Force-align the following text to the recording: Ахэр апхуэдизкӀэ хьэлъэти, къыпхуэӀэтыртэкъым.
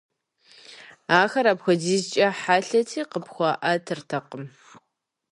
Ахэр 1.19 1.47
апхуэдизкӀэ 1.51 2.27
хьэлъэти, 2.39 3.01
къыпхуэӀэтыртэкъым. 3.11 4.45